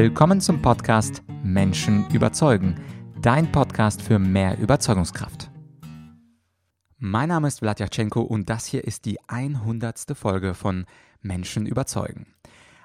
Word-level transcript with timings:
Willkommen 0.00 0.40
zum 0.40 0.62
Podcast 0.62 1.24
Menschen 1.42 2.08
überzeugen, 2.10 2.76
dein 3.20 3.50
Podcast 3.50 4.00
für 4.00 4.20
mehr 4.20 4.56
Überzeugungskraft. 4.56 5.50
Mein 6.98 7.30
Name 7.30 7.48
ist 7.48 7.58
Vladyachenko 7.58 8.20
und 8.20 8.48
das 8.48 8.66
hier 8.66 8.84
ist 8.84 9.06
die 9.06 9.18
100. 9.26 10.16
Folge 10.16 10.54
von 10.54 10.86
Menschen 11.20 11.66
überzeugen. 11.66 12.28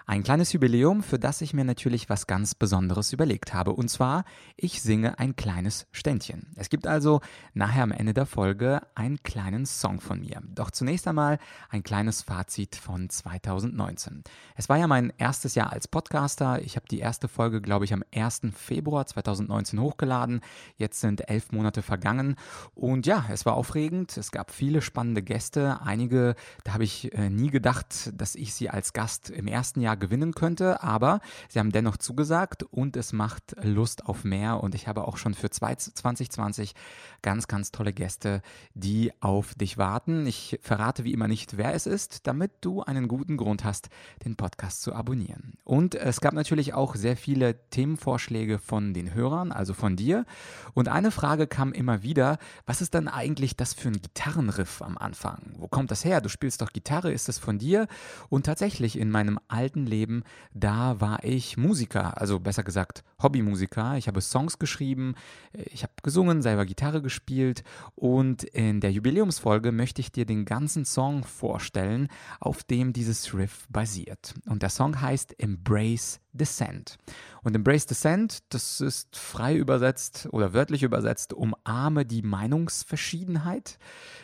Ein 0.05 0.23
kleines 0.23 0.51
Jubiläum, 0.51 1.01
für 1.01 1.17
das 1.17 1.39
ich 1.39 1.54
mir 1.54 1.63
natürlich 1.63 2.09
was 2.09 2.27
ganz 2.27 2.55
Besonderes 2.55 3.13
überlegt 3.13 3.54
habe. 3.54 3.71
Und 3.71 3.88
zwar, 3.88 4.25
ich 4.57 4.81
singe 4.81 5.18
ein 5.18 5.37
kleines 5.37 5.87
Ständchen. 5.93 6.47
Es 6.55 6.69
gibt 6.69 6.87
also 6.87 7.21
nachher 7.54 7.83
am 7.83 7.91
Ende 7.91 8.13
der 8.13 8.25
Folge 8.25 8.81
einen 8.95 9.23
kleinen 9.23 9.65
Song 9.65 10.01
von 10.01 10.19
mir. 10.19 10.41
Doch 10.43 10.71
zunächst 10.71 11.07
einmal 11.07 11.39
ein 11.69 11.83
kleines 11.83 12.21
Fazit 12.21 12.75
von 12.75 13.09
2019. 13.09 14.25
Es 14.55 14.68
war 14.68 14.77
ja 14.77 14.87
mein 14.87 15.13
erstes 15.18 15.55
Jahr 15.55 15.71
als 15.71 15.87
Podcaster. 15.87 16.61
Ich 16.61 16.75
habe 16.75 16.86
die 16.89 17.00
erste 17.00 17.29
Folge, 17.29 17.61
glaube 17.61 17.86
ich, 17.86 17.93
am 17.93 18.04
1. 18.14 18.42
Februar 18.54 19.06
2019 19.06 19.79
hochgeladen. 19.79 20.42
Jetzt 20.75 21.00
sind 21.00 21.29
elf 21.29 21.54
Monate 21.54 21.81
vergangen. 21.81 22.36
Und 22.75 23.06
ja, 23.06 23.25
es 23.31 23.45
war 23.45 23.54
aufregend. 23.54 24.17
Es 24.17 24.31
gab 24.31 24.51
viele 24.51 24.81
spannende 24.81 25.23
Gäste. 25.23 25.79
Einige, 25.81 26.36
da 26.65 26.73
habe 26.73 26.83
ich 26.83 27.14
äh, 27.14 27.29
nie 27.29 27.51
gedacht, 27.51 28.11
dass 28.14 28.36
ich 28.36 28.54
sie 28.54 28.70
als 28.70 28.92
Gast 28.92 29.29
im 29.29 29.47
ersten 29.47 29.79
Jahr 29.79 29.93
Jahr 29.93 29.97
gewinnen 29.97 30.33
könnte, 30.33 30.82
aber 30.82 31.21
sie 31.50 31.60
haben 31.60 31.71
dennoch 31.71 31.97
zugesagt 31.97 32.64
und 32.64 32.97
es 32.97 33.14
macht 33.14 33.56
Lust 33.61 34.06
auf 34.06 34.23
mehr 34.23 34.61
und 34.61 34.75
ich 34.75 34.88
habe 34.88 35.08
auch 35.08 35.17
schon 35.17 35.34
für 35.34 35.50
2020 35.50 36.73
ganz, 37.22 37.47
ganz 37.47 37.72
tolle 37.72 37.94
Gäste, 37.94 38.42
die 38.73 39.11
auf 39.22 39.53
dich 39.56 39.78
warten. 39.78 40.25
Ich 40.25 40.59
verrate 40.61 41.03
wie 41.03 41.14
immer 41.14 41.28
nicht, 41.28 41.58
wer 41.58 41.73
es 41.73 41.86
ist, 41.86 42.28
damit 42.28 42.52
du 42.61 42.81
einen 42.81 43.08
guten 43.08 43.38
Grund 43.38 43.64
hast, 43.64 43.89
den 44.25 44.36
Podcast 44.36 44.81
zu 44.81 44.94
abonnieren. 44.94 45.53
Und 45.64 45.95
es 45.95 46.22
gab 46.22 46.34
natürlich 46.34 46.73
auch 46.73 46.95
sehr 46.95 47.16
viele 47.16 47.70
Themenvorschläge 47.70 48.58
von 48.58 48.94
den 48.94 49.14
Hörern, 49.14 49.52
also 49.52 49.73
von 49.73 49.95
dir. 49.95 50.26
Und 50.73 50.88
eine 50.88 51.12
Frage 51.12 51.48
kam 51.48 51.72
immer 51.72 52.04
wieder, 52.04 52.39
was 52.66 52.82
ist 52.82 52.95
dann 52.95 53.08
eigentlich 53.08 53.56
das 53.56 53.73
für 53.73 53.89
ein 53.89 54.02
Gitarrenriff 54.02 54.82
am 54.82 54.98
Anfang? 54.98 55.54
Wo 55.58 55.67
kommt 55.67 55.92
das 55.92 56.04
her? 56.04 56.20
Du 56.20 56.30
spielst 56.30 56.62
doch 56.62 56.73
Gitarre, 56.73 57.12
ist 57.12 57.28
das 57.28 57.38
von 57.38 57.60
dir? 57.60 57.88
Und 58.30 58.45
tatsächlich 58.45 58.98
in 58.98 59.12
meinem 59.12 59.39
alten 59.48 59.83
alten 59.84 59.86
Leben, 59.86 60.23
da 60.53 61.00
war 61.00 61.23
ich 61.23 61.58
Musiker, 61.58 62.20
also 62.20 62.39
besser 62.39 62.64
gesagt 62.64 63.03
Hobbymusiker. 63.22 63.98
Ich 63.98 64.08
habe 64.08 64.22
Songs 64.22 64.59
geschrieben, 64.59 65.16
ich 65.53 65.84
habe 65.84 65.94
gesungen, 66.02 66.42
selber 66.42 66.66
Gitarre 66.66 67.02
gespielt 67.02 67.64
und 67.95 68.44
in 68.44 68.80
der 68.80 68.92
Jubiläumsfolge 68.92 69.72
möchte 69.72 70.02
ich 70.02 70.11
dir 70.11 70.26
den 70.26 70.45
ganzen 70.45 70.86
Song 70.86 71.23
vorstellen, 71.23 72.08
auf 72.39 72.64
dem 72.64 72.94
dieses 72.94 73.34
Riff 73.34 73.67
basiert. 73.70 74.34
Und 74.48 74.61
der 74.61 74.70
Song 74.70 75.00
heißt 75.00 75.39
Embrace 75.39 76.20
Descent. 76.34 76.98
Und 77.44 77.56
Embrace 77.56 77.86
Descent, 77.86 78.39
das 78.50 78.80
ist 78.80 79.17
frei 79.17 79.56
übersetzt 79.56 80.30
oder 80.31 80.53
wörtlich 80.53 80.84
übersetzt, 80.84 81.34
umarme 81.34 82.06
die 82.06 82.22
Meinungsverschiedenheit. 82.22 83.78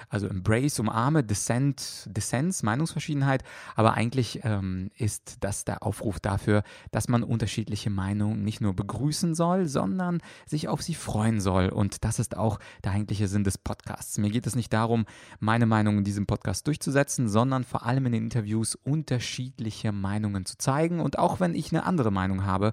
Also 0.07 0.27
Embrace, 0.27 0.79
umarme, 0.79 1.23
Dissent, 1.23 2.09
Dissens, 2.09 2.63
Meinungsverschiedenheit. 2.63 3.43
Aber 3.75 3.93
eigentlich 3.93 4.39
ähm, 4.43 4.89
ist 4.97 5.37
das 5.41 5.65
der 5.65 5.83
Aufruf 5.83 6.19
dafür, 6.19 6.63
dass 6.91 7.09
man 7.09 7.21
unterschiedliche 7.21 7.89
Meinungen 7.89 8.43
nicht 8.43 8.61
nur 8.61 8.73
begrüßen 8.73 9.35
soll, 9.35 9.67
sondern 9.67 10.21
sich 10.47 10.67
auf 10.67 10.81
sie 10.81 10.95
freuen 10.95 11.41
soll. 11.41 11.69
Und 11.69 12.05
das 12.05 12.17
ist 12.17 12.37
auch 12.37 12.59
der 12.83 12.93
eigentliche 12.93 13.27
Sinn 13.27 13.43
des 13.43 13.57
Podcasts. 13.57 14.17
Mir 14.17 14.31
geht 14.31 14.47
es 14.47 14.55
nicht 14.55 14.73
darum, 14.73 15.05
meine 15.39 15.67
Meinung 15.67 15.99
in 15.99 16.03
diesem 16.05 16.25
Podcast 16.25 16.65
durchzusetzen, 16.65 17.27
sondern 17.27 17.63
vor 17.65 17.85
allem 17.85 18.07
in 18.07 18.13
den 18.13 18.23
Interviews 18.23 18.75
unterschiedliche 18.75 19.91
Meinungen 19.91 20.45
zu 20.45 20.57
zeigen. 20.57 21.01
Und 21.01 21.19
auch 21.19 21.39
wenn 21.39 21.53
ich 21.53 21.71
eine 21.71 21.83
andere 21.83 21.98
andere 21.99 22.11
Meinung 22.11 22.45
habe, 22.45 22.71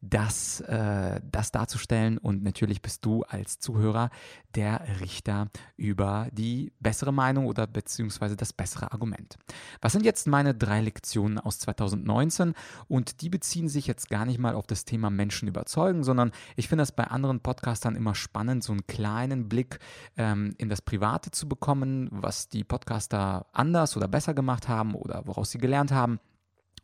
das, 0.00 0.60
äh, 0.60 1.20
das 1.30 1.50
darzustellen. 1.50 2.18
Und 2.18 2.44
natürlich 2.44 2.80
bist 2.80 3.04
du 3.04 3.24
als 3.24 3.58
Zuhörer 3.58 4.10
der 4.54 4.82
Richter 5.00 5.48
über 5.76 6.28
die 6.32 6.72
bessere 6.80 7.12
Meinung 7.12 7.46
oder 7.46 7.66
beziehungsweise 7.66 8.36
das 8.36 8.52
bessere 8.52 8.92
Argument. 8.92 9.36
Was 9.80 9.92
sind 9.92 10.04
jetzt 10.04 10.26
meine 10.26 10.54
drei 10.54 10.80
Lektionen 10.80 11.38
aus 11.38 11.58
2019? 11.58 12.54
Und 12.86 13.20
die 13.20 13.28
beziehen 13.28 13.68
sich 13.68 13.86
jetzt 13.86 14.08
gar 14.08 14.24
nicht 14.24 14.38
mal 14.38 14.54
auf 14.54 14.66
das 14.66 14.84
Thema 14.84 15.10
Menschen 15.10 15.48
überzeugen, 15.48 16.04
sondern 16.04 16.30
ich 16.56 16.68
finde 16.68 16.82
das 16.82 16.92
bei 16.92 17.04
anderen 17.04 17.40
Podcastern 17.40 17.96
immer 17.96 18.14
spannend, 18.14 18.62
so 18.62 18.72
einen 18.72 18.86
kleinen 18.86 19.48
Blick 19.48 19.80
ähm, 20.16 20.54
in 20.58 20.68
das 20.68 20.82
Private 20.82 21.30
zu 21.32 21.48
bekommen, 21.48 22.08
was 22.12 22.48
die 22.48 22.64
Podcaster 22.64 23.46
anders 23.52 23.96
oder 23.96 24.06
besser 24.06 24.34
gemacht 24.34 24.68
haben 24.68 24.94
oder 24.94 25.26
woraus 25.26 25.50
sie 25.50 25.58
gelernt 25.58 25.90
haben. 25.90 26.20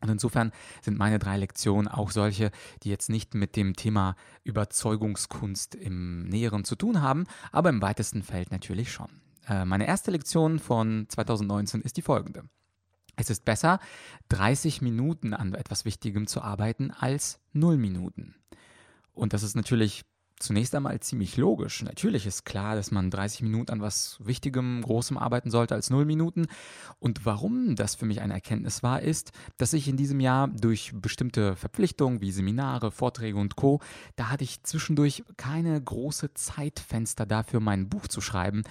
Und 0.04 0.10
insofern 0.10 0.52
sind 0.82 0.98
meine 0.98 1.18
drei 1.18 1.38
Lektionen 1.38 1.88
auch 1.88 2.10
solche, 2.10 2.50
die 2.82 2.90
jetzt 2.90 3.08
nicht 3.08 3.32
mit 3.32 3.56
dem 3.56 3.74
Thema 3.74 4.16
Überzeugungskunst 4.42 5.74
im 5.74 6.24
Näheren 6.24 6.64
zu 6.64 6.76
tun 6.76 7.00
haben, 7.00 7.24
aber 7.52 7.70
im 7.70 7.80
weitesten 7.80 8.22
Feld 8.22 8.50
natürlich 8.50 8.92
schon. 8.92 9.08
Äh, 9.48 9.64
meine 9.64 9.86
erste 9.86 10.10
Lektion 10.10 10.58
von 10.58 11.06
2019 11.08 11.80
ist 11.80 11.96
die 11.96 12.02
folgende. 12.02 12.44
Es 13.16 13.30
ist 13.30 13.46
besser, 13.46 13.80
30 14.28 14.82
Minuten 14.82 15.32
an 15.32 15.54
etwas 15.54 15.86
Wichtigem 15.86 16.26
zu 16.26 16.42
arbeiten 16.42 16.90
als 16.90 17.40
0 17.54 17.78
Minuten. 17.78 18.34
Und 19.14 19.32
das 19.32 19.42
ist 19.42 19.56
natürlich 19.56 20.04
zunächst 20.38 20.74
einmal 20.74 20.98
ziemlich 21.00 21.36
logisch. 21.36 21.82
Natürlich 21.82 22.26
ist 22.26 22.44
klar, 22.44 22.74
dass 22.74 22.90
man 22.90 23.10
30 23.10 23.42
Minuten 23.42 23.70
an 23.70 23.80
was 23.80 24.18
Wichtigem, 24.20 24.82
Großem 24.82 25.16
arbeiten 25.16 25.50
sollte 25.50 25.74
als 25.74 25.90
0 25.90 26.04
Minuten. 26.04 26.46
Und 26.98 27.24
warum 27.24 27.76
das 27.76 27.94
für 27.94 28.06
mich 28.06 28.20
eine 28.20 28.34
Erkenntnis 28.34 28.82
war, 28.82 29.00
ist, 29.02 29.32
dass 29.56 29.72
ich 29.72 29.88
in 29.88 29.96
diesem 29.96 30.20
Jahr 30.20 30.48
durch 30.48 30.92
bestimmte 30.94 31.56
Verpflichtungen 31.56 32.20
wie 32.20 32.32
Seminare, 32.32 32.90
Vorträge 32.90 33.38
und 33.38 33.56
Co., 33.56 33.80
da 34.16 34.30
hatte 34.30 34.44
ich 34.44 34.62
zwischendurch 34.62 35.24
keine 35.36 35.80
große 35.80 36.34
Zeitfenster 36.34 37.26
dafür, 37.26 37.60
mein 37.60 37.88
Buch 37.88 38.08
zu 38.08 38.20
schreiben. 38.20 38.64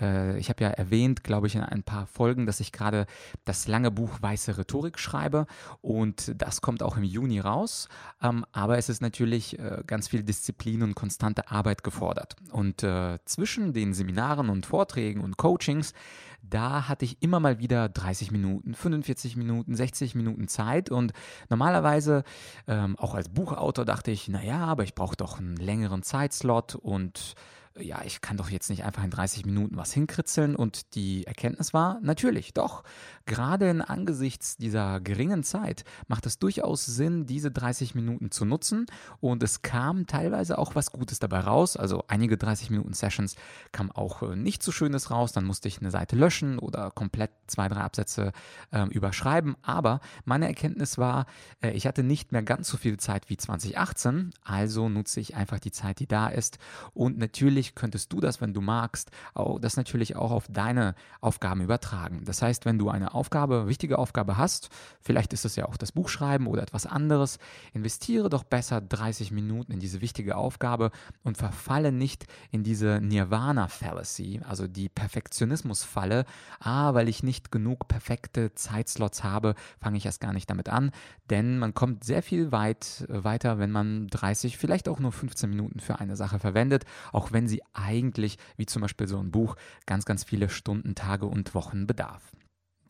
Äh, 0.00 0.38
ich 0.38 0.48
habe 0.48 0.64
ja 0.64 0.70
erwähnt, 0.70 1.24
glaube 1.24 1.46
ich, 1.46 1.54
in 1.54 1.62
ein 1.62 1.82
paar 1.82 2.06
Folgen, 2.06 2.46
dass 2.46 2.60
ich 2.60 2.72
gerade 2.72 3.06
das 3.44 3.68
lange 3.68 3.90
Buch 3.90 4.20
Weiße 4.20 4.58
Rhetorik 4.58 4.98
schreibe 4.98 5.46
und 5.80 6.32
das 6.36 6.60
kommt 6.60 6.82
auch 6.82 6.96
im 6.96 7.04
Juni 7.04 7.40
raus. 7.40 7.88
Ähm, 8.22 8.44
aber 8.52 8.78
es 8.78 8.88
ist 8.88 9.02
natürlich 9.02 9.58
äh, 9.58 9.82
ganz 9.86 10.08
viel 10.08 10.22
Disziplin 10.22 10.82
und 10.82 10.94
konstante 11.04 11.50
Arbeit 11.50 11.84
gefordert. 11.84 12.34
Und 12.50 12.82
äh, 12.82 13.18
zwischen 13.26 13.74
den 13.74 13.92
Seminaren 13.92 14.48
und 14.48 14.64
Vorträgen 14.64 15.20
und 15.20 15.36
Coachings, 15.36 15.92
da 16.40 16.88
hatte 16.88 17.04
ich 17.04 17.20
immer 17.20 17.40
mal 17.40 17.58
wieder 17.58 17.90
30 17.90 18.30
Minuten, 18.30 18.72
45 18.72 19.36
Minuten, 19.36 19.74
60 19.74 20.14
Minuten 20.14 20.48
Zeit 20.48 20.90
und 20.90 21.12
normalerweise 21.50 22.24
ähm, 22.66 22.96
auch 22.98 23.14
als 23.14 23.28
Buchautor 23.28 23.84
dachte 23.84 24.12
ich, 24.12 24.28
naja, 24.28 24.64
aber 24.64 24.84
ich 24.84 24.94
brauche 24.94 25.14
doch 25.14 25.38
einen 25.38 25.56
längeren 25.56 26.02
Zeitslot 26.02 26.74
und 26.74 27.34
ja, 27.80 28.02
ich 28.04 28.20
kann 28.20 28.36
doch 28.36 28.50
jetzt 28.50 28.70
nicht 28.70 28.84
einfach 28.84 29.02
in 29.02 29.10
30 29.10 29.46
Minuten 29.46 29.76
was 29.76 29.92
hinkritzeln. 29.92 30.54
Und 30.54 30.94
die 30.94 31.26
Erkenntnis 31.26 31.74
war, 31.74 31.98
natürlich, 32.02 32.54
doch. 32.54 32.84
Gerade 33.26 33.68
in 33.68 33.80
angesichts 33.80 34.56
dieser 34.56 35.00
geringen 35.00 35.42
Zeit 35.42 35.84
macht 36.06 36.26
es 36.26 36.38
durchaus 36.38 36.86
Sinn, 36.86 37.26
diese 37.26 37.50
30 37.50 37.96
Minuten 37.96 38.30
zu 38.30 38.44
nutzen. 38.44 38.86
Und 39.20 39.42
es 39.42 39.62
kam 39.62 40.06
teilweise 40.06 40.58
auch 40.58 40.76
was 40.76 40.92
Gutes 40.92 41.18
dabei 41.18 41.40
raus. 41.40 41.76
Also 41.76 42.04
einige 42.06 42.36
30 42.36 42.70
Minuten 42.70 42.92
Sessions 42.92 43.34
kam 43.72 43.90
auch 43.90 44.22
äh, 44.22 44.36
nicht 44.36 44.62
so 44.62 44.70
Schönes 44.70 45.10
raus. 45.10 45.32
Dann 45.32 45.44
musste 45.44 45.66
ich 45.66 45.80
eine 45.80 45.90
Seite 45.90 46.14
löschen 46.14 46.60
oder 46.60 46.92
komplett 46.92 47.32
zwei, 47.48 47.68
drei 47.68 47.80
Absätze 47.80 48.32
äh, 48.70 48.86
überschreiben. 48.88 49.56
Aber 49.62 50.00
meine 50.24 50.46
Erkenntnis 50.46 50.96
war, 50.96 51.26
äh, 51.60 51.70
ich 51.72 51.88
hatte 51.88 52.04
nicht 52.04 52.30
mehr 52.30 52.44
ganz 52.44 52.68
so 52.68 52.76
viel 52.76 52.98
Zeit 52.98 53.30
wie 53.30 53.36
2018. 53.36 54.32
Also 54.44 54.88
nutze 54.88 55.18
ich 55.18 55.34
einfach 55.34 55.58
die 55.58 55.72
Zeit, 55.72 55.98
die 55.98 56.06
da 56.06 56.28
ist. 56.28 56.58
Und 56.92 57.18
natürlich 57.18 57.63
natürlich 57.64 57.74
könntest 57.74 58.12
du 58.12 58.20
das, 58.20 58.40
wenn 58.40 58.52
du 58.52 58.60
magst, 58.60 59.10
auch, 59.32 59.58
das 59.58 59.76
natürlich 59.76 60.16
auch 60.16 60.30
auf 60.30 60.46
deine 60.48 60.94
Aufgaben 61.20 61.62
übertragen. 61.62 62.22
Das 62.24 62.42
heißt, 62.42 62.64
wenn 62.64 62.78
du 62.78 62.90
eine 62.90 63.14
Aufgabe, 63.14 63.68
wichtige 63.68 63.98
Aufgabe 63.98 64.36
hast, 64.36 64.68
vielleicht 65.00 65.32
ist 65.32 65.44
es 65.44 65.56
ja 65.56 65.66
auch 65.66 65.76
das 65.76 65.92
Buchschreiben 65.92 66.46
oder 66.46 66.62
etwas 66.62 66.86
anderes, 66.86 67.38
investiere 67.72 68.28
doch 68.28 68.44
besser 68.44 68.80
30 68.80 69.30
Minuten 69.30 69.72
in 69.72 69.80
diese 69.80 70.00
wichtige 70.00 70.36
Aufgabe 70.36 70.90
und 71.22 71.38
verfalle 71.38 71.92
nicht 71.92 72.26
in 72.50 72.64
diese 72.64 73.00
Nirvana-Fallacy, 73.00 74.42
also 74.46 74.66
die 74.66 74.88
Perfektionismus-Falle. 74.88 76.24
Ah, 76.60 76.94
weil 76.94 77.08
ich 77.08 77.22
nicht 77.22 77.50
genug 77.50 77.88
perfekte 77.88 78.54
Zeitslots 78.54 79.24
habe, 79.24 79.54
fange 79.80 79.96
ich 79.96 80.06
erst 80.06 80.20
gar 80.20 80.32
nicht 80.32 80.50
damit 80.50 80.68
an, 80.68 80.90
denn 81.30 81.58
man 81.58 81.72
kommt 81.72 82.04
sehr 82.04 82.22
viel 82.22 82.52
weit 82.52 83.06
weiter, 83.08 83.58
wenn 83.58 83.70
man 83.70 84.08
30, 84.08 84.58
vielleicht 84.58 84.88
auch 84.88 84.98
nur 84.98 85.12
15 85.12 85.48
Minuten 85.48 85.80
für 85.80 85.98
eine 85.98 86.16
Sache 86.16 86.38
verwendet, 86.38 86.84
auch 87.12 87.32
wenn 87.32 87.46
sie 87.46 87.53
sie 87.54 87.62
eigentlich, 87.72 88.38
wie 88.56 88.66
zum 88.66 88.82
Beispiel 88.82 89.06
so 89.06 89.18
ein 89.18 89.30
Buch, 89.30 89.56
ganz, 89.86 90.04
ganz 90.04 90.24
viele 90.24 90.48
Stunden, 90.48 90.94
Tage 90.94 91.26
und 91.26 91.54
Wochen 91.54 91.86
bedarf. 91.86 92.32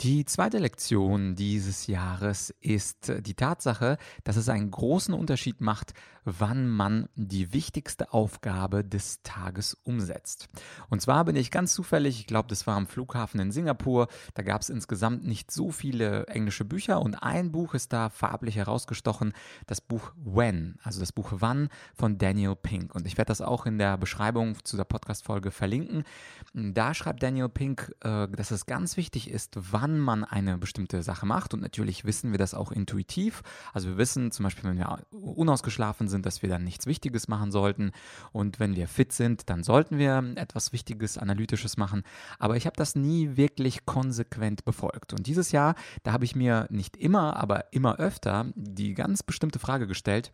Die 0.05 0.27
zweite 0.27 0.59
Lektion 0.59 1.35
dieses 1.35 1.87
Jahres 1.87 2.55
ist 2.61 3.11
die 3.21 3.33
Tatsache, 3.33 3.97
dass 4.23 4.37
es 4.37 4.51
einen 4.51 4.71
großen 4.71 5.15
Unterschied 5.15 5.63
macht, 5.63 5.95
wann 6.25 6.69
man 6.69 7.09
die 7.15 7.53
wichtigste 7.53 8.13
Aufgabe 8.13 8.85
des 8.85 9.23
Tages 9.23 9.75
umsetzt. 9.75 10.49
Und 10.89 11.01
zwar 11.01 11.25
bin 11.25 11.37
ich 11.37 11.51
ganz 11.51 11.75
zufällig, 11.75 12.21
ich 12.21 12.27
glaube, 12.27 12.49
das 12.49 12.67
war 12.67 12.77
am 12.77 12.87
Flughafen 12.87 13.41
in 13.41 13.53
Singapur, 13.53 14.09
da 14.35 14.43
gab 14.43 14.63
es 14.63 14.71
insgesamt 14.71 15.25
nicht 15.25 15.51
so 15.51 15.71
viele 15.71 16.27
englische 16.27 16.65
Bücher 16.65 17.01
und 17.01 17.23
ein 17.23 17.53
Buch 17.53 17.75
ist 17.75 17.93
da 17.93 18.09
farblich 18.09 18.57
herausgestochen, 18.57 19.33
das 19.67 19.81
Buch 19.81 20.13
When, 20.17 20.79
also 20.83 21.01
das 21.01 21.13
Buch 21.13 21.33
Wann 21.37 21.69
von 21.95 22.19
Daniel 22.19 22.57
Pink. 22.57 22.95
Und 22.95 23.07
ich 23.07 23.19
werde 23.19 23.29
das 23.29 23.41
auch 23.41 23.67
in 23.67 23.79
der 23.79 23.97
Beschreibung 23.97 24.57
zu 24.65 24.77
der 24.77 24.85
Podcast-Folge 24.85 25.51
verlinken. 25.51 26.05
Da 26.53 26.95
schreibt 26.95 27.23
Daniel 27.23 27.49
Pink, 27.49 27.95
äh, 28.01 28.29
dass 28.29 28.51
es 28.51 28.67
ganz 28.67 28.97
wichtig 28.97 29.31
ist, 29.31 29.57
wann 29.57 29.94
man 29.99 30.25
eine 30.25 30.59
bestimmte 30.59 31.03
Sache 31.03 31.27
macht. 31.27 31.55
Und 31.55 31.61
natürlich 31.61 32.05
wissen 32.05 32.31
wir 32.33 32.39
das 32.39 32.55
auch 32.55 32.73
intuitiv. 32.73 33.43
Also 33.73 33.89
wir 33.89 33.99
wissen 33.99 34.31
zum 34.31 34.45
Beispiel, 34.45 34.71
wenn 34.71 34.79
wir 34.79 34.99
unausgeschlafen 35.11 36.09
sind, 36.09 36.27
dass 36.27 36.43
wir 36.43 36.49
dann 36.49 36.65
nichts 36.65 36.87
Wichtiges 36.87 37.29
machen 37.29 37.53
sollten. 37.53 37.93
Und 38.33 38.61
wenn 38.61 38.77
wir 38.77 38.89
fit 38.89 39.13
sind, 39.13 39.49
dann 39.51 39.63
sollten 39.63 39.99
wir 39.99 40.23
etwas 40.37 40.73
Wichtiges, 40.73 41.19
Analytisches 41.19 41.77
machen. 41.77 42.03
Aber 42.39 42.57
ich 42.57 42.67
habe 42.67 42.77
das 42.77 42.95
nie 42.95 43.37
wirklich 43.37 43.87
konsequent 43.87 44.65
befolgt. 44.65 45.13
Und 45.13 45.27
dieses 45.27 45.53
Jahr, 45.53 45.75
da 46.03 46.13
habe 46.13 46.25
ich 46.25 46.37
mir 46.37 46.67
nicht 46.71 46.97
immer, 46.97 47.37
aber 47.37 47.73
immer 47.73 47.97
öfter 47.97 48.47
die 48.55 48.95
ganz 48.95 49.23
bestimmte 49.23 49.59
Frage 49.59 49.87
gestellt, 49.87 50.33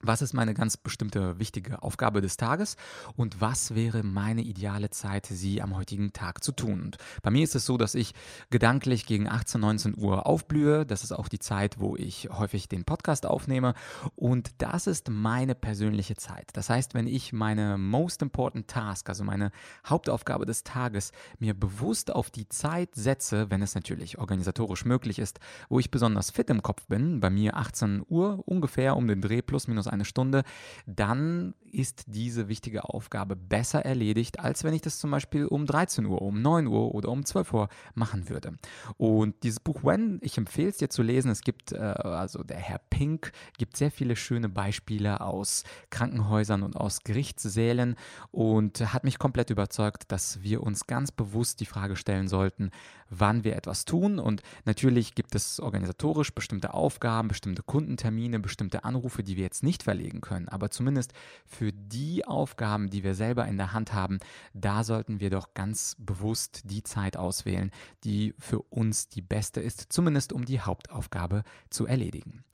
was 0.00 0.22
ist 0.22 0.32
meine 0.32 0.54
ganz 0.54 0.76
bestimmte 0.76 1.38
wichtige 1.38 1.82
Aufgabe 1.82 2.20
des 2.20 2.36
Tages 2.36 2.76
und 3.16 3.40
was 3.40 3.74
wäre 3.74 4.02
meine 4.02 4.42
ideale 4.42 4.90
Zeit, 4.90 5.26
sie 5.26 5.62
am 5.62 5.76
heutigen 5.76 6.12
Tag 6.12 6.42
zu 6.42 6.52
tun. 6.52 6.82
Und 6.82 6.98
bei 7.22 7.30
mir 7.30 7.44
ist 7.44 7.54
es 7.54 7.66
so, 7.66 7.76
dass 7.76 7.94
ich 7.94 8.14
gedanklich 8.50 9.06
gegen 9.06 9.28
18, 9.28 9.60
19 9.60 9.98
Uhr 9.98 10.26
aufblühe. 10.26 10.86
Das 10.86 11.04
ist 11.04 11.12
auch 11.12 11.28
die 11.28 11.38
Zeit, 11.38 11.78
wo 11.78 11.96
ich 11.96 12.28
häufig 12.30 12.68
den 12.68 12.84
Podcast 12.84 13.26
aufnehme. 13.26 13.74
Und 14.14 14.50
das 14.58 14.86
ist 14.86 15.10
meine 15.10 15.54
persönliche 15.54 16.16
Zeit. 16.16 16.50
Das 16.54 16.70
heißt, 16.70 16.94
wenn 16.94 17.06
ich 17.06 17.32
meine 17.32 17.78
most 17.78 18.22
important 18.22 18.68
task, 18.68 19.08
also 19.08 19.24
meine 19.24 19.50
Hauptaufgabe 19.86 20.46
des 20.46 20.64
Tages, 20.64 21.12
mir 21.38 21.54
bewusst 21.54 22.12
auf 22.12 22.30
die 22.30 22.48
Zeit 22.48 22.94
setze, 22.94 23.50
wenn 23.50 23.62
es 23.62 23.74
natürlich 23.74 24.18
organisatorisch 24.18 24.84
möglich 24.84 25.18
ist, 25.18 25.40
wo 25.68 25.78
ich 25.78 25.90
besonders 25.90 26.30
fit 26.30 26.50
im 26.50 26.62
Kopf 26.62 26.86
bin, 26.86 27.20
bei 27.20 27.30
mir 27.30 27.56
18 27.56 28.04
Uhr 28.08 28.42
ungefähr 28.46 28.96
um 28.96 29.08
den 29.08 29.20
Dreh 29.20 29.42
plus 29.42 29.68
minus 29.68 29.85
eine 29.88 30.04
Stunde, 30.04 30.42
dann 30.86 31.54
ist 31.72 32.04
diese 32.06 32.48
wichtige 32.48 32.84
Aufgabe 32.84 33.36
besser 33.36 33.84
erledigt, 33.84 34.40
als 34.40 34.64
wenn 34.64 34.74
ich 34.74 34.82
das 34.82 34.98
zum 34.98 35.10
Beispiel 35.10 35.46
um 35.46 35.66
13 35.66 36.06
Uhr, 36.06 36.22
um 36.22 36.40
9 36.40 36.66
Uhr 36.66 36.94
oder 36.94 37.10
um 37.10 37.24
12 37.24 37.52
Uhr 37.52 37.68
machen 37.94 38.28
würde. 38.28 38.56
Und 38.96 39.42
dieses 39.42 39.60
Buch 39.60 39.84
When, 39.84 40.18
ich 40.22 40.38
empfehle 40.38 40.68
es 40.68 40.78
dir 40.78 40.88
zu 40.88 41.02
lesen. 41.02 41.30
Es 41.30 41.42
gibt, 41.42 41.72
äh, 41.72 41.76
also 41.76 42.42
der 42.42 42.58
Herr 42.58 42.80
Pink 42.90 43.32
gibt 43.58 43.76
sehr 43.76 43.90
viele 43.90 44.16
schöne 44.16 44.48
Beispiele 44.48 45.20
aus 45.20 45.64
Krankenhäusern 45.90 46.62
und 46.62 46.76
aus 46.76 47.00
Gerichtssälen 47.00 47.96
und 48.30 48.92
hat 48.92 49.04
mich 49.04 49.18
komplett 49.18 49.50
überzeugt, 49.50 50.04
dass 50.08 50.42
wir 50.42 50.62
uns 50.62 50.86
ganz 50.86 51.12
bewusst 51.12 51.60
die 51.60 51.66
Frage 51.66 51.96
stellen 51.96 52.28
sollten, 52.28 52.70
wann 53.10 53.44
wir 53.44 53.56
etwas 53.56 53.84
tun. 53.84 54.18
Und 54.18 54.42
natürlich 54.64 55.14
gibt 55.14 55.34
es 55.34 55.60
organisatorisch 55.60 56.32
bestimmte 56.32 56.74
Aufgaben, 56.74 57.28
bestimmte 57.28 57.62
Kundentermine, 57.62 58.40
bestimmte 58.40 58.84
Anrufe, 58.84 59.22
die 59.22 59.36
wir 59.36 59.44
jetzt 59.44 59.62
nicht 59.62 59.75
verlegen 59.82 60.20
können. 60.20 60.48
Aber 60.48 60.70
zumindest 60.70 61.12
für 61.44 61.72
die 61.72 62.24
Aufgaben, 62.24 62.90
die 62.90 63.04
wir 63.04 63.14
selber 63.14 63.46
in 63.46 63.56
der 63.56 63.72
Hand 63.72 63.92
haben, 63.92 64.18
da 64.54 64.84
sollten 64.84 65.20
wir 65.20 65.30
doch 65.30 65.54
ganz 65.54 65.96
bewusst 65.98 66.62
die 66.64 66.82
Zeit 66.82 67.16
auswählen, 67.16 67.70
die 68.04 68.34
für 68.38 68.60
uns 68.60 69.08
die 69.08 69.22
beste 69.22 69.60
ist, 69.60 69.92
zumindest 69.92 70.32
um 70.32 70.44
die 70.44 70.60
Hauptaufgabe 70.60 71.42
zu 71.70 71.86
erledigen. 71.86 72.44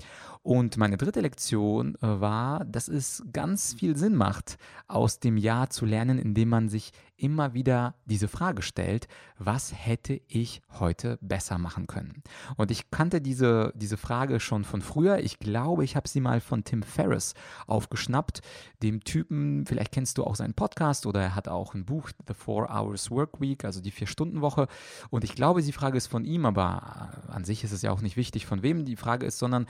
Und 0.42 0.76
meine 0.76 0.96
dritte 0.96 1.20
Lektion 1.20 1.94
äh, 1.96 2.20
war, 2.20 2.64
dass 2.64 2.88
es 2.88 3.22
ganz 3.32 3.74
viel 3.74 3.96
Sinn 3.96 4.16
macht, 4.16 4.58
aus 4.88 5.20
dem 5.20 5.36
Jahr 5.36 5.70
zu 5.70 5.86
lernen, 5.86 6.18
indem 6.18 6.48
man 6.48 6.68
sich 6.68 6.90
immer 7.22 7.54
wieder 7.54 7.94
diese 8.04 8.26
Frage 8.26 8.62
stellt, 8.62 9.06
was 9.38 9.72
hätte 9.72 10.20
ich 10.26 10.60
heute 10.78 11.18
besser 11.20 11.56
machen 11.56 11.86
können? 11.86 12.22
Und 12.56 12.70
ich 12.70 12.90
kannte 12.90 13.20
diese, 13.20 13.72
diese 13.76 13.96
Frage 13.96 14.40
schon 14.40 14.64
von 14.64 14.82
früher. 14.82 15.18
Ich 15.20 15.38
glaube, 15.38 15.84
ich 15.84 15.94
habe 15.94 16.08
sie 16.08 16.20
mal 16.20 16.40
von 16.40 16.64
Tim 16.64 16.82
Ferriss 16.82 17.34
aufgeschnappt, 17.66 18.40
dem 18.82 19.04
Typen, 19.04 19.64
vielleicht 19.66 19.92
kennst 19.92 20.18
du 20.18 20.24
auch 20.24 20.34
seinen 20.34 20.54
Podcast 20.54 21.06
oder 21.06 21.22
er 21.22 21.34
hat 21.36 21.46
auch 21.48 21.74
ein 21.74 21.84
Buch, 21.84 22.10
The 22.26 22.34
Four 22.34 22.68
Hours 22.68 23.10
Work 23.10 23.40
Week, 23.40 23.64
also 23.64 23.80
die 23.80 23.92
Vier-Stunden-Woche. 23.92 24.66
Und 25.10 25.22
ich 25.22 25.34
glaube, 25.34 25.62
die 25.62 25.72
Frage 25.72 25.96
ist 25.96 26.08
von 26.08 26.24
ihm, 26.24 26.44
aber 26.44 27.12
an 27.28 27.44
sich 27.44 27.62
ist 27.62 27.72
es 27.72 27.82
ja 27.82 27.92
auch 27.92 28.00
nicht 28.00 28.16
wichtig, 28.16 28.46
von 28.46 28.62
wem 28.62 28.84
die 28.84 28.96
Frage 28.96 29.26
ist, 29.26 29.38
sondern 29.38 29.66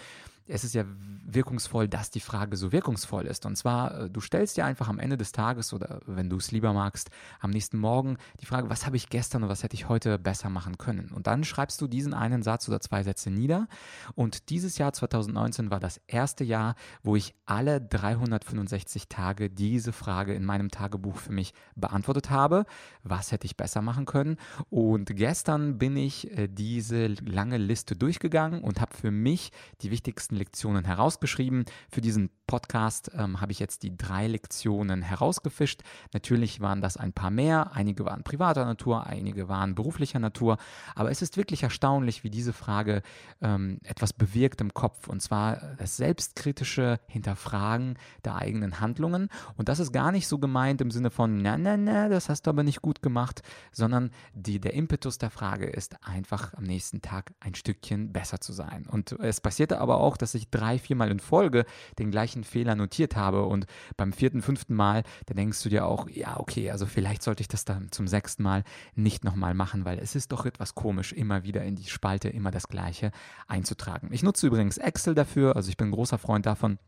es 0.46 0.64
ist 0.64 0.74
ja 0.74 0.84
wirkungsvoll, 1.24 1.88
dass 1.88 2.10
die 2.10 2.20
Frage 2.20 2.56
so 2.56 2.72
wirkungsvoll 2.72 3.26
ist. 3.26 3.46
Und 3.46 3.56
zwar, 3.56 4.02
äh, 4.02 4.10
du 4.10 4.20
stellst 4.20 4.56
dir 4.56 4.64
einfach 4.64 4.88
am 4.88 4.98
Ende 4.98 5.16
des 5.16 5.32
Tages 5.32 5.72
oder 5.72 6.00
wenn 6.06 6.28
du 6.28 6.36
es 6.36 6.50
lieber 6.50 6.72
magst, 6.72 7.10
am 7.40 7.50
nächsten 7.50 7.78
Morgen 7.78 8.16
die 8.40 8.46
Frage, 8.46 8.68
was 8.68 8.86
habe 8.86 8.96
ich 8.96 9.08
gestern 9.08 9.42
und 9.44 9.48
was 9.48 9.62
hätte 9.62 9.74
ich 9.74 9.88
heute 9.88 10.18
besser 10.18 10.50
machen 10.50 10.78
können? 10.78 11.10
Und 11.12 11.26
dann 11.26 11.44
schreibst 11.44 11.80
du 11.80 11.86
diesen 11.86 12.14
einen 12.14 12.42
Satz 12.42 12.68
oder 12.68 12.80
zwei 12.80 13.02
Sätze 13.02 13.30
nieder. 13.30 13.68
Und 14.14 14.50
dieses 14.50 14.78
Jahr 14.78 14.92
2019 14.92 15.70
war 15.70 15.80
das 15.80 16.00
erste 16.06 16.44
Jahr, 16.44 16.74
wo 17.02 17.16
ich 17.16 17.34
alle 17.46 17.80
365 17.80 19.08
Tage 19.08 19.50
diese 19.50 19.92
Frage 19.92 20.34
in 20.34 20.44
meinem 20.44 20.70
Tagebuch 20.70 21.16
für 21.16 21.32
mich 21.32 21.54
beantwortet 21.76 22.30
habe. 22.30 22.66
Was 23.02 23.32
hätte 23.32 23.46
ich 23.46 23.56
besser 23.56 23.82
machen 23.82 24.06
können? 24.06 24.36
Und 24.70 25.16
gestern 25.16 25.78
bin 25.78 25.96
ich 25.96 26.36
äh, 26.36 26.48
diese 26.48 27.06
lange 27.06 27.56
Liste 27.56 27.96
durchgegangen 27.96 28.62
und 28.62 28.80
habe 28.80 28.94
für 28.94 29.10
mich 29.10 29.52
die 29.80 29.90
wichtigsten 29.90 30.31
Lektionen 30.36 30.84
herausgeschrieben. 30.84 31.64
Für 31.90 32.00
diesen 32.00 32.30
Podcast 32.46 33.10
ähm, 33.16 33.40
habe 33.40 33.52
ich 33.52 33.58
jetzt 33.58 33.82
die 33.82 33.96
drei 33.96 34.26
Lektionen 34.26 35.00
herausgefischt. 35.00 35.82
Natürlich 36.12 36.60
waren 36.60 36.80
das 36.80 36.96
ein 36.96 37.12
paar 37.12 37.30
mehr. 37.30 37.72
Einige 37.72 38.04
waren 38.04 38.24
privater 38.24 38.64
Natur, 38.64 39.06
einige 39.06 39.48
waren 39.48 39.74
beruflicher 39.74 40.18
Natur. 40.18 40.58
Aber 40.94 41.10
es 41.10 41.22
ist 41.22 41.36
wirklich 41.36 41.62
erstaunlich, 41.62 42.24
wie 42.24 42.30
diese 42.30 42.52
Frage 42.52 43.02
ähm, 43.40 43.78
etwas 43.84 44.12
bewirkt 44.12 44.60
im 44.60 44.74
Kopf. 44.74 45.08
Und 45.08 45.22
zwar 45.22 45.76
das 45.78 45.96
selbstkritische 45.96 47.00
Hinterfragen 47.06 47.98
der 48.24 48.36
eigenen 48.36 48.80
Handlungen. 48.80 49.28
Und 49.56 49.68
das 49.68 49.78
ist 49.78 49.92
gar 49.92 50.12
nicht 50.12 50.28
so 50.28 50.38
gemeint 50.38 50.80
im 50.80 50.90
Sinne 50.90 51.10
von, 51.10 51.40
na, 51.40 51.56
na, 51.56 51.76
na, 51.76 52.08
das 52.08 52.28
hast 52.28 52.42
du 52.42 52.50
aber 52.50 52.62
nicht 52.62 52.82
gut 52.82 53.02
gemacht, 53.02 53.42
sondern 53.72 54.10
die, 54.34 54.60
der 54.60 54.74
Impetus 54.74 55.18
der 55.18 55.30
Frage 55.30 55.66
ist 55.66 55.96
einfach 56.06 56.54
am 56.54 56.64
nächsten 56.64 57.00
Tag 57.00 57.32
ein 57.40 57.54
Stückchen 57.54 58.12
besser 58.12 58.40
zu 58.40 58.52
sein. 58.52 58.86
Und 58.86 59.12
es 59.12 59.40
passierte 59.40 59.80
aber 59.80 59.98
auch, 59.98 60.16
dass 60.22 60.34
ich 60.34 60.50
drei, 60.50 60.78
viermal 60.78 61.10
in 61.10 61.20
Folge 61.20 61.64
den 61.98 62.10
gleichen 62.10 62.44
Fehler 62.44 62.74
notiert 62.74 63.16
habe 63.16 63.44
und 63.44 63.66
beim 63.96 64.12
vierten, 64.12 64.42
fünften 64.42 64.74
Mal, 64.74 65.02
da 65.26 65.34
denkst 65.34 65.62
du 65.62 65.68
dir 65.68 65.86
auch, 65.86 66.08
ja, 66.08 66.38
okay, 66.38 66.70
also 66.70 66.86
vielleicht 66.86 67.22
sollte 67.22 67.42
ich 67.42 67.48
das 67.48 67.64
dann 67.64 67.90
zum 67.92 68.08
sechsten 68.08 68.42
Mal 68.42 68.64
nicht 68.94 69.24
nochmal 69.24 69.54
machen, 69.54 69.84
weil 69.84 69.98
es 69.98 70.14
ist 70.14 70.32
doch 70.32 70.46
etwas 70.46 70.74
komisch, 70.74 71.12
immer 71.12 71.44
wieder 71.44 71.62
in 71.62 71.76
die 71.76 71.86
Spalte 71.86 72.28
immer 72.28 72.50
das 72.50 72.68
Gleiche 72.68 73.10
einzutragen. 73.46 74.08
Ich 74.12 74.22
nutze 74.22 74.46
übrigens 74.46 74.78
Excel 74.78 75.14
dafür, 75.14 75.56
also 75.56 75.68
ich 75.68 75.76
bin 75.76 75.90
großer 75.90 76.18
Freund 76.18 76.46
davon, 76.46 76.78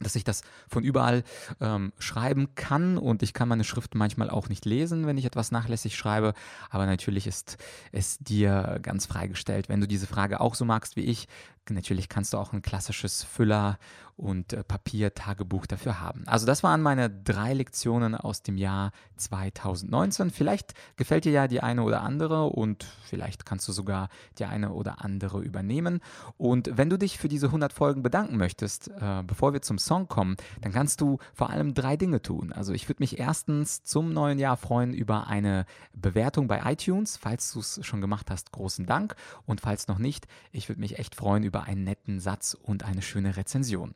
dass 0.00 0.16
ich 0.16 0.24
das 0.24 0.42
von 0.68 0.82
überall 0.82 1.22
ähm, 1.60 1.92
schreiben 1.98 2.54
kann 2.54 2.96
und 2.96 3.22
ich 3.22 3.34
kann 3.34 3.48
meine 3.48 3.64
Schrift 3.64 3.94
manchmal 3.94 4.30
auch 4.30 4.48
nicht 4.48 4.64
lesen, 4.64 5.06
wenn 5.06 5.18
ich 5.18 5.26
etwas 5.26 5.52
nachlässig 5.52 5.96
schreibe, 5.96 6.32
aber 6.70 6.86
natürlich 6.86 7.26
ist 7.26 7.58
es 7.92 8.18
dir 8.18 8.78
ganz 8.82 9.06
freigestellt. 9.06 9.68
Wenn 9.68 9.80
du 9.80 9.86
diese 9.86 10.06
Frage 10.06 10.40
auch 10.40 10.54
so 10.54 10.64
magst 10.64 10.96
wie 10.96 11.04
ich, 11.04 11.28
natürlich 11.74 12.08
kannst 12.08 12.32
du 12.32 12.38
auch 12.38 12.52
ein 12.52 12.62
klassisches 12.62 13.22
Füller- 13.22 13.78
und 14.20 14.52
äh, 14.52 14.62
Papier-Tagebuch 14.62 15.66
dafür 15.66 16.00
haben. 16.00 16.24
Also 16.26 16.46
das 16.46 16.62
waren 16.62 16.82
meine 16.82 17.08
drei 17.10 17.54
Lektionen 17.54 18.14
aus 18.14 18.42
dem 18.42 18.56
Jahr 18.58 18.92
2019. 19.16 20.30
Vielleicht 20.30 20.74
gefällt 20.96 21.24
dir 21.24 21.32
ja 21.32 21.48
die 21.48 21.60
eine 21.60 21.82
oder 21.82 22.02
andere 22.02 22.46
und 22.46 22.84
vielleicht 23.02 23.46
kannst 23.46 23.66
du 23.66 23.72
sogar 23.72 24.08
die 24.38 24.44
eine 24.44 24.72
oder 24.72 25.02
andere 25.02 25.40
übernehmen. 25.40 26.00
Und 26.36 26.76
wenn 26.76 26.90
du 26.90 26.98
dich 26.98 27.18
für 27.18 27.28
diese 27.28 27.46
100 27.46 27.72
Folgen 27.72 28.02
bedanken 28.02 28.36
möchtest, 28.36 28.88
äh, 28.88 29.22
bevor 29.26 29.52
wir 29.54 29.62
zum 29.62 29.78
Song 29.78 30.06
kommen, 30.06 30.36
dann 30.60 30.72
kannst 30.72 31.00
du 31.00 31.18
vor 31.32 31.50
allem 31.50 31.72
drei 31.72 31.96
Dinge 31.96 32.20
tun. 32.20 32.52
Also 32.52 32.74
ich 32.74 32.88
würde 32.88 33.02
mich 33.02 33.18
erstens 33.18 33.84
zum 33.84 34.12
neuen 34.12 34.38
Jahr 34.38 34.58
freuen 34.58 34.92
über 34.92 35.28
eine 35.28 35.64
Bewertung 35.94 36.46
bei 36.46 36.60
iTunes. 36.70 37.16
Falls 37.16 37.52
du 37.52 37.60
es 37.60 37.80
schon 37.82 38.02
gemacht 38.02 38.30
hast, 38.30 38.52
großen 38.52 38.84
Dank. 38.84 39.16
Und 39.46 39.62
falls 39.62 39.88
noch 39.88 39.98
nicht, 39.98 40.26
ich 40.52 40.68
würde 40.68 40.80
mich 40.80 40.98
echt 40.98 41.14
freuen 41.14 41.42
über 41.42 41.59
einen 41.64 41.84
netten 41.84 42.20
Satz 42.20 42.54
und 42.54 42.84
eine 42.84 43.02
schöne 43.02 43.36
Rezension. 43.36 43.94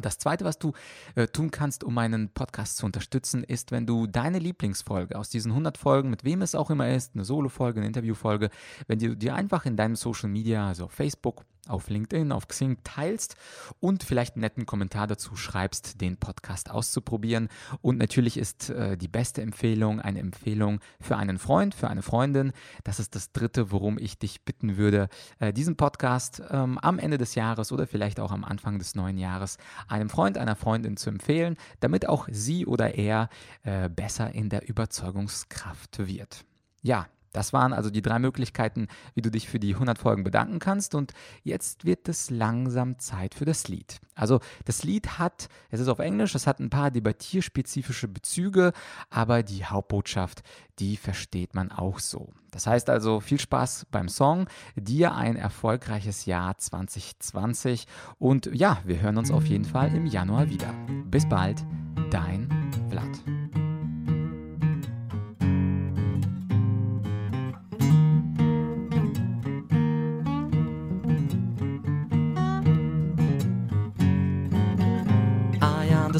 Das 0.00 0.18
Zweite, 0.18 0.44
was 0.44 0.58
du 0.58 0.72
äh, 1.14 1.26
tun 1.26 1.50
kannst, 1.50 1.84
um 1.84 1.94
meinen 1.94 2.30
Podcast 2.30 2.78
zu 2.78 2.86
unterstützen, 2.86 3.44
ist, 3.44 3.70
wenn 3.70 3.86
du 3.86 4.06
deine 4.06 4.38
Lieblingsfolge 4.38 5.16
aus 5.16 5.28
diesen 5.28 5.52
100 5.52 5.76
Folgen, 5.76 6.10
mit 6.10 6.24
wem 6.24 6.42
es 6.42 6.54
auch 6.54 6.70
immer 6.70 6.88
ist, 6.88 7.14
eine 7.14 7.24
Solo-Folge, 7.24 7.80
eine 7.80 7.86
Interview-Folge, 7.86 8.50
wenn 8.86 8.98
du 8.98 9.16
dir 9.16 9.34
einfach 9.34 9.66
in 9.66 9.76
deinem 9.76 9.96
Social 9.96 10.28
Media, 10.28 10.66
also 10.66 10.88
Facebook, 10.88 11.44
auf 11.68 11.88
LinkedIn, 11.88 12.32
auf 12.32 12.48
Xing 12.48 12.78
teilst 12.84 13.36
und 13.80 14.02
vielleicht 14.02 14.34
einen 14.34 14.42
netten 14.42 14.66
Kommentar 14.66 15.06
dazu 15.06 15.36
schreibst, 15.36 16.00
den 16.00 16.16
Podcast 16.16 16.70
auszuprobieren. 16.70 17.48
Und 17.80 17.98
natürlich 17.98 18.36
ist 18.36 18.70
äh, 18.70 18.96
die 18.96 19.08
beste 19.08 19.42
Empfehlung 19.42 20.00
eine 20.00 20.20
Empfehlung 20.20 20.80
für 21.00 21.16
einen 21.16 21.38
Freund, 21.38 21.74
für 21.74 21.88
eine 21.88 22.02
Freundin. 22.02 22.52
Das 22.84 22.98
ist 22.98 23.14
das 23.14 23.32
Dritte, 23.32 23.70
worum 23.70 23.98
ich 23.98 24.18
dich 24.18 24.44
bitten 24.44 24.76
würde, 24.76 25.08
äh, 25.38 25.52
diesen 25.52 25.76
Podcast 25.76 26.42
ähm, 26.50 26.78
am 26.78 26.98
Ende 26.98 27.18
des 27.18 27.34
Jahres 27.34 27.72
oder 27.72 27.86
vielleicht 27.86 28.20
auch 28.20 28.32
am 28.32 28.44
Anfang 28.44 28.78
des 28.78 28.94
neuen 28.94 29.18
Jahres 29.18 29.58
einem 29.88 30.08
Freund, 30.08 30.38
einer 30.38 30.56
Freundin 30.56 30.96
zu 30.96 31.10
empfehlen, 31.10 31.56
damit 31.80 32.08
auch 32.08 32.28
sie 32.30 32.66
oder 32.66 32.94
er 32.94 33.28
äh, 33.62 33.88
besser 33.88 34.34
in 34.34 34.48
der 34.48 34.68
Überzeugungskraft 34.68 36.06
wird. 36.06 36.44
Ja, 36.82 37.06
das 37.32 37.52
waren 37.52 37.72
also 37.72 37.90
die 37.90 38.02
drei 38.02 38.18
Möglichkeiten, 38.18 38.88
wie 39.14 39.22
du 39.22 39.30
dich 39.30 39.48
für 39.48 39.60
die 39.60 39.74
100 39.74 39.98
Folgen 39.98 40.24
bedanken 40.24 40.58
kannst. 40.58 40.94
Und 40.94 41.12
jetzt 41.42 41.84
wird 41.84 42.08
es 42.08 42.30
langsam 42.30 42.98
Zeit 42.98 43.34
für 43.34 43.44
das 43.44 43.68
Lied. 43.68 44.00
Also 44.14 44.40
das 44.64 44.84
Lied 44.84 45.18
hat, 45.18 45.48
es 45.70 45.80
ist 45.80 45.88
auf 45.88 45.98
Englisch, 45.98 46.34
es 46.34 46.46
hat 46.46 46.60
ein 46.60 46.70
paar 46.70 46.90
debattierspezifische 46.90 48.08
Bezüge, 48.08 48.72
aber 49.08 49.42
die 49.42 49.64
Hauptbotschaft, 49.64 50.42
die 50.78 50.96
versteht 50.96 51.54
man 51.54 51.70
auch 51.72 51.98
so. 51.98 52.32
Das 52.50 52.66
heißt 52.66 52.90
also 52.90 53.20
viel 53.20 53.38
Spaß 53.40 53.86
beim 53.90 54.08
Song, 54.08 54.48
dir 54.74 55.14
ein 55.14 55.36
erfolgreiches 55.36 56.26
Jahr 56.26 56.58
2020 56.58 57.86
und 58.18 58.50
ja, 58.52 58.78
wir 58.84 59.00
hören 59.00 59.18
uns 59.18 59.30
auf 59.30 59.46
jeden 59.46 59.64
Fall 59.64 59.94
im 59.94 60.06
Januar 60.06 60.50
wieder. 60.50 60.74
Bis 61.06 61.28
bald, 61.28 61.64
dein 62.10 62.48
Vlad. 62.90 63.39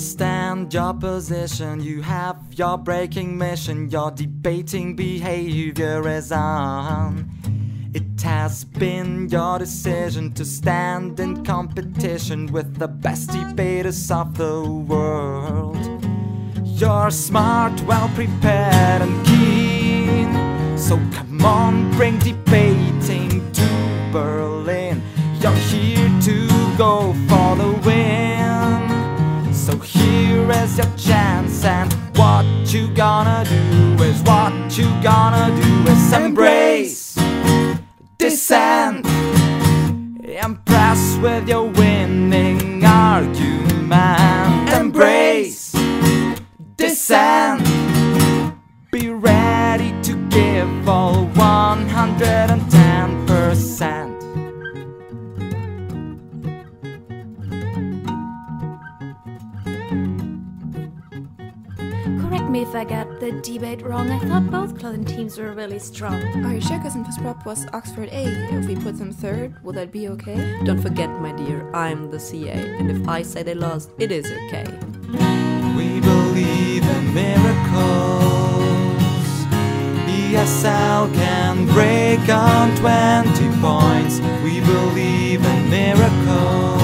Understand 0.00 0.72
your 0.72 0.94
position. 0.94 1.78
You 1.82 2.00
have 2.00 2.38
your 2.54 2.78
breaking 2.78 3.36
mission. 3.36 3.90
Your 3.90 4.10
debating 4.10 4.96
behavior 4.96 6.08
is 6.08 6.32
on. 6.32 7.28
It 7.92 8.22
has 8.22 8.64
been 8.64 9.28
your 9.28 9.58
decision 9.58 10.32
to 10.32 10.44
stand 10.46 11.20
in 11.20 11.44
competition 11.44 12.50
with 12.50 12.78
the 12.78 12.88
best 12.88 13.30
debaters 13.30 14.10
of 14.10 14.38
the 14.38 14.62
world. 14.62 15.76
You're 16.64 17.10
smart, 17.10 17.78
well 17.82 18.08
prepared, 18.14 19.02
and 19.02 19.26
keen. 19.26 20.78
So 20.78 20.96
come 21.12 21.44
on, 21.44 21.90
bring 21.98 22.18
debating 22.20 23.52
to 23.52 24.08
Berlin. 24.10 24.59
Embrace 36.12 37.16
dissent. 38.18 39.06
Impress 40.22 41.16
with 41.22 41.48
your 41.48 41.68
winning 41.70 42.84
argument. 42.84 44.70
Embrace 44.72 45.72
dissent. 46.76 47.49
The 63.30 63.40
debate 63.40 63.82
wrong. 63.82 64.10
I 64.10 64.18
thought 64.18 64.50
both 64.50 64.78
clothing 64.78 65.04
teams 65.04 65.38
were 65.38 65.52
really 65.52 65.78
strong. 65.78 66.14
Are 66.44 66.54
you 66.54 66.60
sure? 66.60 66.78
Because 66.78 66.96
in 66.96 67.04
first 67.04 67.20
prop 67.20 67.46
was 67.46 67.66
Oxford 67.72 68.08
A. 68.10 68.24
If 68.56 68.66
we 68.66 68.76
put 68.76 68.98
them 68.98 69.12
third, 69.12 69.62
will 69.62 69.72
that 69.74 69.92
be 69.92 70.08
okay? 70.08 70.58
Don't 70.64 70.80
forget, 70.80 71.08
my 71.20 71.32
dear, 71.32 71.70
I'm 71.72 72.10
the 72.10 72.18
CA, 72.18 72.52
and 72.52 72.90
if 72.90 73.06
I 73.08 73.22
say 73.22 73.42
they 73.42 73.54
lost, 73.54 73.90
it 73.98 74.10
is 74.10 74.26
okay. 74.26 74.64
We 75.76 76.00
believe 76.00 76.84
in 76.84 77.14
miracles. 77.14 78.50
ESL 80.08 81.12
can 81.14 81.66
break 81.66 82.28
on 82.28 82.76
20 82.76 83.48
points. 83.60 84.20
We 84.42 84.60
believe 84.60 85.44
in 85.44 85.70
miracles. 85.70 86.79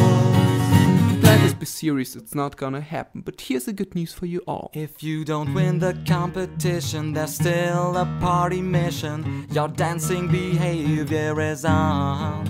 Be 1.66 1.88
it's 2.00 2.34
not 2.34 2.56
gonna 2.56 2.80
happen. 2.80 3.22
But 3.22 3.40
here's 3.40 3.64
the 3.64 3.72
good 3.72 3.94
news 3.96 4.12
for 4.12 4.26
you 4.26 4.40
all. 4.46 4.70
If 4.72 5.02
you 5.02 5.24
don't 5.24 5.52
win 5.52 5.80
the 5.80 5.98
competition, 6.06 7.12
there's 7.12 7.34
still 7.34 7.96
a 7.96 8.06
party 8.20 8.62
mission. 8.62 9.48
Your 9.50 9.66
dancing 9.66 10.28
behavior 10.28 11.40
is 11.40 11.64
on. 11.64 12.46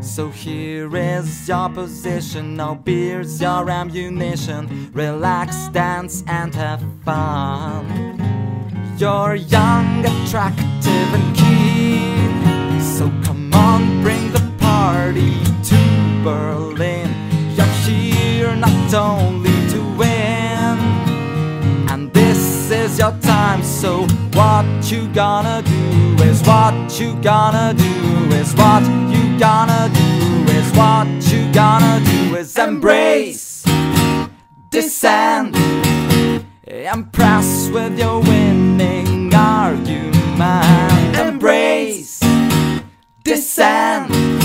So 0.00 0.30
here 0.30 0.96
is 0.96 1.46
your 1.46 1.68
position, 1.68 2.56
no 2.56 2.76
beers, 2.76 3.40
your 3.42 3.68
ammunition. 3.68 4.90
Relax, 4.94 5.68
dance, 5.68 6.24
and 6.26 6.54
have 6.54 6.82
fun. 7.04 7.84
You're 8.96 9.34
young, 9.34 10.06
attractive, 10.06 11.10
and 11.18 11.36
keen. 11.36 12.80
So 12.80 13.04
come 13.22 13.52
on, 13.52 14.00
bring 14.02 14.32
the 14.32 14.50
party 14.58 15.34
to 15.64 16.20
Berlin. 16.24 16.95
Only 18.96 19.50
to 19.72 19.80
win, 19.98 20.78
and 21.90 22.10
this 22.14 22.70
is 22.70 22.98
your 22.98 23.12
time. 23.20 23.62
So 23.62 24.06
what 24.32 24.64
you 24.90 25.06
gonna 25.08 25.60
do 25.62 26.24
is 26.24 26.42
what 26.42 26.98
you 26.98 27.14
gonna 27.20 27.74
do 27.74 28.34
is 28.34 28.54
what 28.54 28.82
you 29.12 29.38
gonna 29.38 29.90
do 29.92 30.50
is 30.50 30.72
what 30.72 31.06
you 31.30 31.52
gonna 31.52 32.00
do 32.06 32.36
is 32.36 32.56
embrace 32.56 33.64
dissent. 34.70 35.54
Impress 36.66 37.68
with 37.68 37.98
your 37.98 38.20
winning 38.20 39.34
argument. 39.34 41.16
Embrace 41.16 42.20
dissent. 43.22 44.35